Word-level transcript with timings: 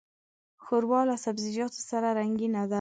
ښوروا 0.63 1.01
له 1.09 1.15
سبزيجاتو 1.25 1.79
سره 1.89 2.07
رنګینه 2.19 2.61
ده. 2.67 2.69